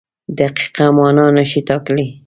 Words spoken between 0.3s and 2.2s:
دقیقه مانا نشي ټاکلی.